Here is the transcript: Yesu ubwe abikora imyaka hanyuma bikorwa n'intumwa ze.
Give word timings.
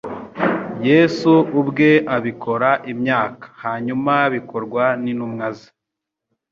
Yesu 0.87 1.31
ubwe 1.59 1.89
abikora 2.15 2.69
imyaka 2.91 3.45
hanyuma 3.63 4.13
bikorwa 4.33 4.83
n'intumwa 5.01 5.47
ze. 5.57 5.69